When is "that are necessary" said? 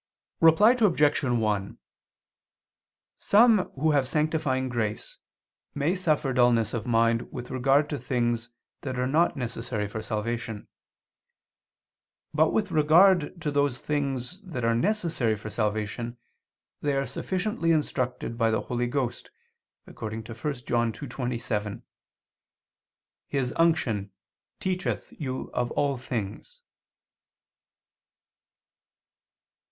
14.41-15.35